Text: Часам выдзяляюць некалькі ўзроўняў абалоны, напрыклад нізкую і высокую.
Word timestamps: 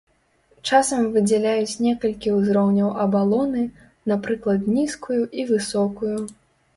Часам 0.67 1.01
выдзяляюць 1.17 1.81
некалькі 1.87 2.29
ўзроўняў 2.37 2.87
абалоны, 3.03 3.61
напрыклад 4.13 4.65
нізкую 4.79 5.19
і 5.41 5.47
высокую. 5.51 6.15